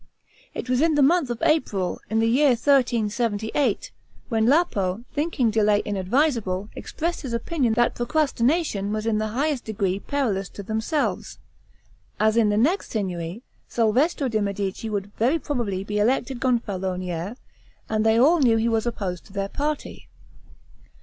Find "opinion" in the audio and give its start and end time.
7.33-7.73